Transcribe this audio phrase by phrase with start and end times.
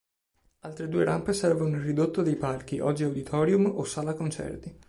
[0.61, 4.75] Altre due rampe servono il ridotto dei palchi, oggi "Auditorium" o "Sala Concerti".